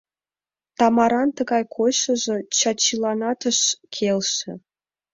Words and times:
Тамаран 0.77 1.29
тыгай 1.37 1.63
койышыжо 1.75 2.35
Чачиланат 2.57 3.41
ыш 3.51 3.59
келше. 3.95 4.51